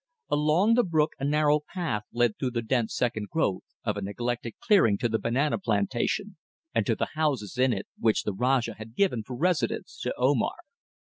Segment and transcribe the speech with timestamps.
[0.29, 4.53] Along the brook a narrow path led through the dense second growth of a neglected
[4.59, 6.37] clearing to the banana plantation
[6.73, 10.55] and to the houses in it which the Rajah had given for residence to Omar.